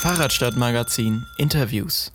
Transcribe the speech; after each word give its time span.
Fahrradstadtmagazin 0.00 1.26
Interviews. 1.36 2.10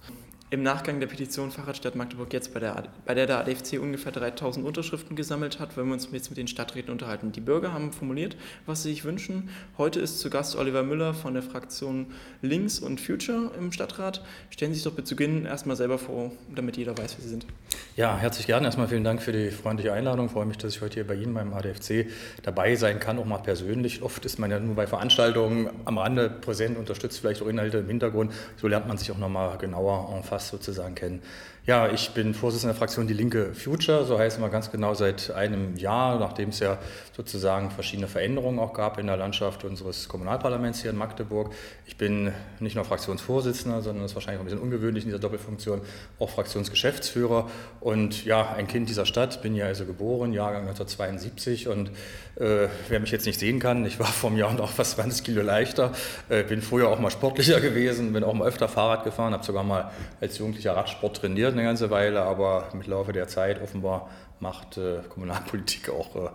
Im 0.51 0.61
Nachgang 0.61 0.99
der 0.99 1.07
Petition 1.07 1.49
Fahrradstadt 1.49 1.95
Magdeburg 1.95 2.31
jetzt, 2.31 2.53
bei 2.53 2.59
der, 2.59 2.83
bei 3.03 3.15
der 3.15 3.25
der 3.25 3.39
ADFC 3.39 3.79
ungefähr 3.81 4.11
3000 4.11 4.63
Unterschriften 4.63 5.15
gesammelt 5.15 5.59
hat, 5.59 5.75
wollen 5.75 5.87
wir 5.87 5.95
uns 5.95 6.07
jetzt 6.11 6.29
mit 6.29 6.37
den 6.37 6.47
Stadträten 6.47 6.91
unterhalten. 6.91 7.31
Die 7.31 7.41
Bürger 7.41 7.73
haben 7.73 7.91
formuliert, 7.91 8.37
was 8.67 8.83
sie 8.83 8.89
sich 8.89 9.05
wünschen. 9.05 9.49
Heute 9.79 9.99
ist 9.99 10.19
zu 10.19 10.29
Gast 10.29 10.55
Oliver 10.55 10.83
Müller 10.83 11.15
von 11.15 11.33
der 11.33 11.41
Fraktion 11.41 12.13
Links 12.43 12.77
und 12.77 13.01
Future 13.01 13.53
im 13.57 13.71
Stadtrat. 13.71 14.23
Stellen 14.51 14.71
Sie 14.71 14.79
sich 14.79 14.83
doch 14.83 15.03
zu 15.03 15.15
Beginn 15.15 15.45
erstmal 15.45 15.75
selber 15.77 15.97
vor, 15.97 16.31
damit 16.53 16.77
jeder 16.77 16.95
weiß, 16.95 17.15
wer 17.17 17.23
Sie 17.23 17.29
sind. 17.29 17.47
Ja, 17.95 18.15
herzlich 18.15 18.45
gerne. 18.45 18.67
Erstmal 18.67 18.87
vielen 18.87 19.03
Dank 19.03 19.23
für 19.23 19.31
die 19.31 19.49
freundliche 19.49 19.93
Einladung. 19.93 20.27
Ich 20.27 20.31
freue 20.31 20.45
mich, 20.45 20.59
dass 20.59 20.75
ich 20.75 20.81
heute 20.81 20.93
hier 20.93 21.07
bei 21.07 21.15
Ihnen 21.15 21.33
beim 21.33 21.53
ADFC 21.53 22.05
dabei 22.43 22.75
sein 22.75 22.99
kann, 22.99 23.17
auch 23.17 23.25
mal 23.25 23.39
persönlich. 23.39 24.03
Oft 24.03 24.23
ist 24.25 24.37
man 24.37 24.51
ja 24.51 24.59
nur 24.59 24.75
bei 24.75 24.85
Veranstaltungen 24.85 25.71
am 25.85 25.97
Rande 25.97 26.29
präsent, 26.29 26.77
unterstützt 26.77 27.19
vielleicht 27.19 27.41
auch 27.41 27.47
Inhalte 27.47 27.79
im 27.79 27.87
Hintergrund. 27.87 28.31
So 28.57 28.67
lernt 28.67 28.87
man 28.87 28.99
sich 28.99 29.11
auch 29.11 29.17
nochmal 29.17 29.57
genauer 29.57 30.13
en 30.15 30.23
face 30.23 30.44
sozusagen 30.47 30.95
kennen. 30.95 31.21
Ja, 31.67 31.91
ich 31.91 32.11
bin 32.11 32.35
Vorsitzender 32.35 32.73
der 32.73 32.77
Fraktion 32.77 33.07
Die 33.07 33.15
Linke 33.15 33.55
Future, 33.55 34.05
so 34.05 34.19
heißen 34.19 34.39
wir 34.39 34.49
ganz 34.49 34.69
genau 34.69 34.93
seit 34.93 35.31
einem 35.31 35.75
Jahr, 35.77 36.19
nachdem 36.19 36.49
es 36.49 36.59
ja 36.59 36.77
sozusagen 37.17 37.71
verschiedene 37.71 38.07
Veränderungen 38.07 38.59
auch 38.59 38.71
gab 38.71 38.99
in 38.99 39.07
der 39.07 39.17
Landschaft 39.17 39.63
unseres 39.63 40.07
Kommunalparlaments 40.07 40.83
hier 40.83 40.91
in 40.91 40.97
Magdeburg. 40.97 41.51
Ich 41.87 41.97
bin 41.97 42.31
nicht 42.59 42.75
nur 42.75 42.85
Fraktionsvorsitzender, 42.85 43.81
sondern 43.81 44.03
das 44.03 44.11
ist 44.11 44.15
wahrscheinlich 44.15 44.41
auch 44.41 44.43
ein 44.43 44.45
bisschen 44.45 44.61
ungewöhnlich 44.61 45.05
in 45.05 45.09
dieser 45.09 45.19
Doppelfunktion, 45.19 45.81
auch 46.19 46.29
Fraktionsgeschäftsführer. 46.29 47.49
Und 47.79 48.25
ja, 48.25 48.53
ein 48.53 48.67
Kind 48.67 48.87
dieser 48.87 49.07
Stadt, 49.07 49.41
bin 49.41 49.55
ja 49.55 49.65
also 49.65 49.85
geboren, 49.85 50.33
Jahrgang 50.33 50.67
1972 50.67 51.67
und 51.67 51.89
äh, 52.35 52.67
wer 52.89 52.99
mich 52.99 53.09
jetzt 53.09 53.25
nicht 53.25 53.39
sehen 53.39 53.59
kann, 53.59 53.83
ich 53.85 53.99
war 53.99 54.05
vor 54.05 54.29
einem 54.29 54.37
Jahr 54.37 54.53
noch 54.53 54.69
fast 54.69 54.91
20 54.97 55.23
Kilo 55.23 55.41
leichter, 55.41 55.93
äh, 56.29 56.43
bin 56.43 56.61
früher 56.61 56.89
auch 56.89 56.99
mal 56.99 57.09
sportlicher 57.09 57.59
gewesen, 57.61 58.13
bin 58.13 58.23
auch 58.23 58.33
mal 58.35 58.47
öfter 58.47 58.67
Fahrrad 58.67 59.03
gefahren, 59.03 59.33
habe 59.33 59.43
sogar 59.43 59.63
mal 59.63 59.89
als 60.21 60.37
Jugendlicher 60.37 60.75
Radsport 60.75 61.17
trainiert 61.17 61.54
eine 61.57 61.67
ganze 61.67 61.89
Weile, 61.89 62.21
aber 62.21 62.69
mit 62.73 62.87
Laufe 62.87 63.13
der 63.13 63.27
Zeit 63.27 63.61
offenbar 63.61 64.09
macht 64.39 64.77
äh, 64.77 64.99
Kommunalpolitik 65.09 65.89
auch 65.89 66.15
äh, 66.15 66.29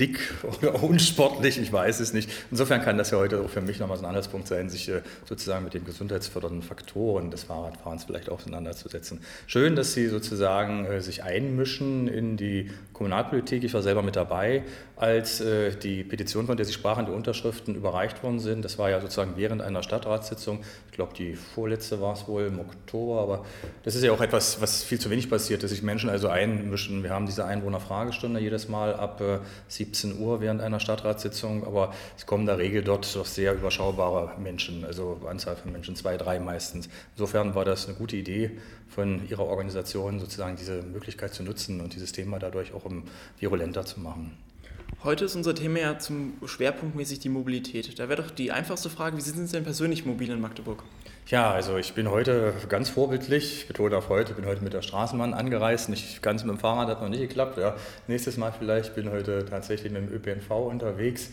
dick 0.00 0.18
oder 0.42 0.82
unsportlich, 0.82 1.58
ich 1.58 1.72
weiß 1.72 2.00
es 2.00 2.12
nicht. 2.12 2.30
Insofern 2.50 2.82
kann 2.82 2.96
das 2.98 3.10
ja 3.10 3.18
heute 3.18 3.40
auch 3.40 3.50
für 3.50 3.60
mich 3.60 3.78
nochmal 3.78 3.96
so 3.98 4.04
ein 4.04 4.08
Anhaltspunkt 4.08 4.48
sein, 4.48 4.70
sich 4.70 4.88
äh, 4.88 5.02
sozusagen 5.26 5.64
mit 5.64 5.74
den 5.74 5.84
gesundheitsfördernden 5.84 6.62
Faktoren 6.62 7.30
des 7.30 7.44
Fahrradfahrens 7.44 8.04
vielleicht 8.04 8.30
auseinanderzusetzen. 8.30 9.20
Schön, 9.46 9.76
dass 9.76 9.92
Sie 9.92 10.08
sozusagen 10.08 10.86
äh, 10.86 11.00
sich 11.00 11.22
einmischen 11.22 12.08
in 12.08 12.36
die 12.36 12.70
Kommunalpolitik. 13.02 13.64
Ich 13.64 13.74
war 13.74 13.82
selber 13.82 14.00
mit 14.02 14.14
dabei, 14.14 14.62
als 14.94 15.40
äh, 15.40 15.74
die 15.74 16.04
Petition, 16.04 16.46
von 16.46 16.56
der 16.56 16.64
Sie 16.64 16.72
sprachen, 16.72 17.06
die 17.06 17.10
Unterschriften 17.10 17.74
überreicht 17.74 18.22
worden 18.22 18.38
sind. 18.38 18.64
Das 18.64 18.78
war 18.78 18.90
ja 18.90 19.00
sozusagen 19.00 19.32
während 19.34 19.60
einer 19.60 19.82
Stadtratssitzung. 19.82 20.60
Ich 20.86 20.92
glaube, 20.92 21.12
die 21.14 21.34
vorletzte 21.34 22.00
war 22.00 22.12
es 22.12 22.28
wohl 22.28 22.44
im 22.44 22.60
Oktober, 22.60 23.20
aber 23.20 23.44
das 23.82 23.96
ist 23.96 24.04
ja 24.04 24.12
auch 24.12 24.20
etwas, 24.20 24.60
was 24.60 24.84
viel 24.84 25.00
zu 25.00 25.10
wenig 25.10 25.28
passiert, 25.28 25.64
dass 25.64 25.70
sich 25.70 25.82
Menschen 25.82 26.10
also 26.10 26.28
einmischen. 26.28 27.02
Wir 27.02 27.10
haben 27.10 27.26
diese 27.26 27.44
Einwohnerfragestunde 27.44 28.38
jedes 28.38 28.68
Mal 28.68 28.94
ab 28.94 29.20
17 29.66 30.20
Uhr 30.20 30.40
während 30.40 30.60
einer 30.60 30.78
Stadtratssitzung, 30.78 31.66
aber 31.66 31.92
es 32.16 32.26
kommen 32.26 32.46
der 32.46 32.58
Regel 32.58 32.84
dort 32.84 33.16
doch 33.16 33.26
sehr 33.26 33.54
überschaubare 33.54 34.38
Menschen, 34.38 34.84
also 34.84 35.20
Anzahl 35.28 35.56
von 35.56 35.72
Menschen, 35.72 35.96
zwei, 35.96 36.16
drei 36.16 36.38
meistens. 36.38 36.88
Insofern 37.16 37.56
war 37.56 37.64
das 37.64 37.88
eine 37.88 37.96
gute 37.96 38.16
Idee 38.16 38.52
von 38.92 39.26
Ihrer 39.28 39.46
Organisation, 39.46 40.20
sozusagen 40.20 40.56
diese 40.56 40.82
Möglichkeit 40.82 41.32
zu 41.32 41.42
nutzen 41.42 41.80
und 41.80 41.94
dieses 41.94 42.12
Thema 42.12 42.38
dadurch 42.38 42.74
auch 42.74 42.84
virulenter 43.38 43.84
zu 43.84 44.00
machen. 44.00 44.36
Heute 45.04 45.24
ist 45.24 45.34
unser 45.34 45.54
Thema 45.54 45.80
ja 45.80 45.98
zum 45.98 46.34
Schwerpunktmäßig 46.44 47.18
die 47.18 47.28
Mobilität. 47.28 47.98
Da 47.98 48.08
wäre 48.08 48.22
doch 48.22 48.30
die 48.30 48.52
einfachste 48.52 48.88
Frage, 48.88 49.16
wie 49.16 49.20
sind 49.20 49.46
Sie 49.46 49.52
denn 49.52 49.64
persönlich 49.64 50.06
mobil 50.06 50.30
in 50.30 50.40
Magdeburg? 50.40 50.84
Ja, 51.26 51.50
also 51.50 51.76
ich 51.76 51.94
bin 51.94 52.10
heute 52.10 52.52
ganz 52.68 52.88
vorbildlich, 52.88 53.62
ich 53.62 53.68
betone 53.68 53.96
auf 53.96 54.08
heute, 54.08 54.34
bin 54.34 54.46
heute 54.46 54.62
mit 54.62 54.72
der 54.72 54.82
Straßenbahn 54.82 55.34
angereist, 55.34 55.88
nicht 55.88 56.22
ganz 56.22 56.44
mit 56.44 56.54
dem 56.54 56.58
Fahrrad, 56.58 56.88
hat 56.88 57.00
noch 57.00 57.08
nicht 57.08 57.20
geklappt. 57.20 57.58
Ja. 57.58 57.76
Nächstes 58.06 58.36
Mal 58.36 58.52
vielleicht, 58.56 58.94
bin 58.94 59.10
heute 59.10 59.44
tatsächlich 59.44 59.92
mit 59.92 60.02
dem 60.02 60.12
ÖPNV 60.12 60.50
unterwegs. 60.50 61.30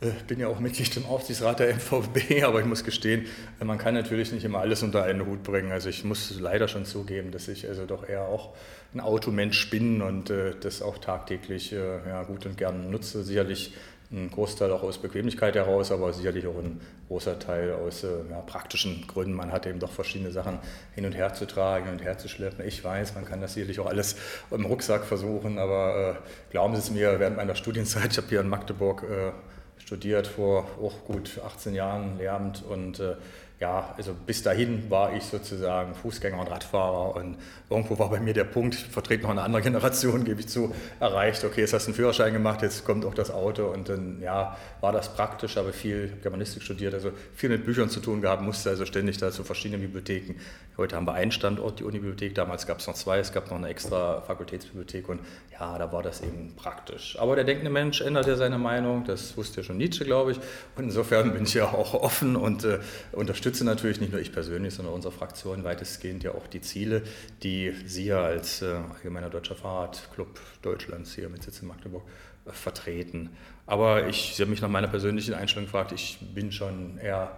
Äh, 0.00 0.12
bin 0.26 0.40
ja 0.40 0.48
auch 0.48 0.60
Mitglied 0.60 0.96
im 0.96 1.04
Aufsichtsrat 1.04 1.60
der 1.60 1.74
MVB, 1.74 2.42
aber 2.44 2.60
ich 2.60 2.66
muss 2.66 2.84
gestehen, 2.84 3.26
man 3.62 3.76
kann 3.76 3.94
natürlich 3.94 4.32
nicht 4.32 4.44
immer 4.44 4.60
alles 4.60 4.82
unter 4.82 5.02
einen 5.02 5.26
Hut 5.26 5.42
bringen. 5.42 5.72
Also 5.72 5.88
ich 5.88 6.04
muss 6.04 6.38
leider 6.40 6.68
schon 6.68 6.84
zugeben, 6.86 7.30
dass 7.32 7.48
ich 7.48 7.68
also 7.68 7.84
doch 7.84 8.08
eher 8.08 8.22
auch 8.22 8.54
ein 8.94 9.00
Automensch 9.00 9.68
bin 9.68 10.00
und 10.00 10.30
äh, 10.30 10.54
das 10.58 10.80
auch 10.80 10.98
tagtäglich 10.98 11.72
äh, 11.72 12.08
ja, 12.08 12.22
gut 12.22 12.46
und 12.46 12.56
gern 12.56 12.90
nutze. 12.90 13.22
Sicherlich 13.22 13.74
ein 14.12 14.28
Großteil 14.30 14.72
auch 14.72 14.82
aus 14.82 14.98
Bequemlichkeit 14.98 15.54
heraus, 15.54 15.92
aber 15.92 16.12
sicherlich 16.12 16.46
auch 16.46 16.58
ein 16.58 16.80
großer 17.06 17.38
Teil 17.38 17.74
aus 17.74 18.02
äh, 18.02 18.08
ja, 18.30 18.40
praktischen 18.40 19.06
Gründen. 19.06 19.34
Man 19.34 19.52
hat 19.52 19.66
eben 19.66 19.78
doch 19.78 19.92
verschiedene 19.92 20.32
Sachen 20.32 20.58
hin 20.94 21.04
und 21.04 21.12
her 21.12 21.34
zu 21.34 21.46
tragen, 21.46 21.90
und 21.90 22.02
her 22.02 22.18
zu 22.18 22.28
schleppen. 22.28 22.66
Ich 22.66 22.82
weiß, 22.82 23.14
man 23.14 23.24
kann 23.26 23.40
das 23.40 23.54
sicherlich 23.54 23.78
auch 23.78 23.86
alles 23.86 24.16
im 24.50 24.64
Rucksack 24.64 25.04
versuchen, 25.04 25.58
aber 25.58 26.16
äh, 26.16 26.50
glauben 26.50 26.74
Sie 26.74 26.80
es 26.80 26.90
mir, 26.90 27.20
während 27.20 27.36
meiner 27.36 27.54
Studienzeit, 27.54 28.10
ich 28.10 28.16
habe 28.16 28.28
hier 28.28 28.40
in 28.40 28.48
Magdeburg 28.48 29.04
äh, 29.04 29.30
studiert 29.80 30.26
vor 30.26 30.68
auch 30.80 31.04
gut 31.04 31.40
18 31.44 31.74
Jahren 31.74 32.18
Lehramt 32.18 32.62
und 32.62 33.00
äh, 33.00 33.16
ja, 33.60 33.94
also 33.98 34.14
bis 34.14 34.42
dahin 34.42 34.90
war 34.90 35.14
ich 35.14 35.22
sozusagen 35.24 35.94
Fußgänger 35.94 36.40
und 36.40 36.50
Radfahrer 36.50 37.14
und 37.14 37.36
irgendwo 37.68 37.98
war 37.98 38.08
bei 38.08 38.18
mir 38.18 38.32
der 38.32 38.44
Punkt, 38.44 38.74
ich 38.74 38.84
vertrete 38.84 39.24
noch 39.24 39.30
eine 39.30 39.42
andere 39.42 39.60
Generation, 39.60 40.24
gebe 40.24 40.40
ich 40.40 40.48
zu, 40.48 40.74
erreicht, 40.98 41.44
okay, 41.44 41.60
jetzt 41.60 41.74
hast 41.74 41.84
du 41.84 41.90
einen 41.90 41.96
Führerschein 41.96 42.32
gemacht, 42.32 42.62
jetzt 42.62 42.86
kommt 42.86 43.04
auch 43.04 43.12
das 43.12 43.30
Auto 43.30 43.66
und 43.66 43.90
dann, 43.90 44.22
ja, 44.22 44.56
war 44.80 44.92
das 44.92 45.12
praktisch, 45.14 45.56
habe 45.56 45.74
viel 45.74 46.10
Germanistik 46.22 46.62
studiert, 46.62 46.94
also 46.94 47.12
viel 47.34 47.50
mit 47.50 47.66
Büchern 47.66 47.90
zu 47.90 48.00
tun 48.00 48.22
gehabt, 48.22 48.40
musste 48.40 48.70
also 48.70 48.86
ständig 48.86 49.18
da 49.18 49.30
zu 49.30 49.44
verschiedenen 49.44 49.82
Bibliotheken. 49.82 50.36
Heute 50.78 50.96
haben 50.96 51.06
wir 51.06 51.12
einen 51.12 51.30
Standort, 51.30 51.80
die 51.80 51.84
Unibibliothek, 51.84 52.34
damals 52.34 52.66
gab 52.66 52.78
es 52.78 52.86
noch 52.86 52.94
zwei, 52.94 53.18
es 53.18 53.30
gab 53.30 53.50
noch 53.50 53.58
eine 53.58 53.68
extra 53.68 54.22
Fakultätsbibliothek 54.22 55.06
und 55.10 55.20
ja, 55.52 55.76
da 55.76 55.92
war 55.92 56.02
das 56.02 56.22
eben 56.22 56.54
praktisch. 56.56 57.18
Aber 57.20 57.34
der 57.34 57.44
denkende 57.44 57.70
Mensch 57.70 58.00
ändert 58.00 58.26
ja 58.26 58.36
seine 58.36 58.56
Meinung, 58.56 59.04
das 59.04 59.36
wusste 59.36 59.60
ja 59.60 59.64
schon 59.64 59.76
Nietzsche, 59.76 60.06
glaube 60.06 60.32
ich, 60.32 60.38
und 60.76 60.84
insofern 60.84 61.34
bin 61.34 61.42
ich 61.42 61.52
ja 61.52 61.66
auch 61.66 61.92
offen 61.92 62.36
und 62.36 62.64
äh, 62.64 62.78
unterstütze 63.12 63.49
unterstütze 63.50 63.64
natürlich 63.64 64.00
nicht 64.00 64.12
nur 64.12 64.20
ich 64.20 64.32
persönlich, 64.32 64.74
sondern 64.74 64.94
unsere 64.94 65.12
Fraktion 65.12 65.64
weitestgehend 65.64 66.22
ja 66.22 66.32
auch 66.32 66.46
die 66.46 66.60
Ziele, 66.60 67.02
die 67.42 67.72
Sie 67.84 68.06
ja 68.06 68.22
als 68.22 68.62
äh, 68.62 68.76
Allgemeiner 68.94 69.28
Deutscher 69.28 69.56
Fahrradclub 69.56 70.40
Deutschlands 70.62 71.14
hier 71.14 71.28
mit 71.28 71.42
Sitz 71.42 71.60
in 71.60 71.66
Magdeburg 71.66 72.04
äh, 72.46 72.52
vertreten. 72.52 73.30
Aber 73.66 74.06
ich, 74.06 74.36
Sie 74.36 74.42
haben 74.42 74.50
mich 74.50 74.60
nach 74.60 74.68
meiner 74.68 74.86
persönlichen 74.86 75.34
Einstellung 75.34 75.66
gefragt, 75.66 75.90
ich 75.90 76.18
bin 76.32 76.52
schon 76.52 76.98
eher 76.98 77.36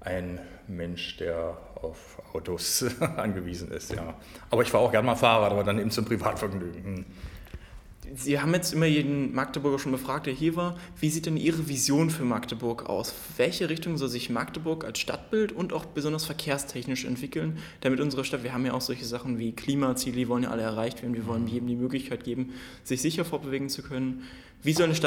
ein 0.00 0.38
Mensch, 0.68 1.16
der 1.16 1.58
auf 1.74 2.22
Autos 2.32 2.84
angewiesen 3.16 3.72
ist, 3.72 3.92
ja. 3.92 4.14
Aber 4.50 4.62
ich 4.62 4.68
fahre 4.68 4.84
auch 4.84 4.92
gerne 4.92 5.06
mal 5.06 5.16
Fahrrad, 5.16 5.50
aber 5.50 5.64
dann 5.64 5.80
eben 5.80 5.90
zum 5.90 6.04
Privatvergnügen. 6.04 7.06
Sie 8.16 8.40
haben 8.40 8.52
jetzt 8.54 8.72
immer 8.72 8.86
jeden 8.86 9.32
Magdeburger 9.34 9.78
schon 9.78 9.92
befragt, 9.92 10.26
der 10.26 10.34
hier 10.34 10.56
war. 10.56 10.76
Wie 10.98 11.10
sieht 11.10 11.26
denn 11.26 11.36
Ihre 11.36 11.68
Vision 11.68 12.10
für 12.10 12.24
Magdeburg 12.24 12.88
aus? 12.88 13.14
Welche 13.36 13.68
Richtung 13.68 13.98
soll 13.98 14.08
sich 14.08 14.30
Magdeburg 14.30 14.84
als 14.84 14.98
Stadtbild 14.98 15.52
und 15.52 15.72
auch 15.72 15.84
besonders 15.84 16.24
verkehrstechnisch 16.24 17.04
entwickeln, 17.04 17.58
damit 17.82 18.00
unsere 18.00 18.24
Stadt, 18.24 18.42
wir 18.42 18.52
haben 18.52 18.66
ja 18.66 18.72
auch 18.72 18.80
solche 18.80 19.04
Sachen 19.04 19.38
wie 19.38 19.52
Klimaziele, 19.52 20.16
die 20.16 20.28
wollen 20.28 20.42
ja 20.42 20.50
alle 20.50 20.62
erreicht 20.62 21.02
werden, 21.02 21.14
wir 21.14 21.26
wollen 21.26 21.46
jedem 21.46 21.68
die 21.68 21.76
Möglichkeit 21.76 22.24
geben, 22.24 22.52
sich 22.82 23.00
sicher 23.00 23.24
vorbewegen 23.24 23.68
zu 23.68 23.82
können. 23.82 24.24
Wie 24.62 24.72
soll 24.72 24.86
eine 24.86 24.94
Stadt 24.94 24.98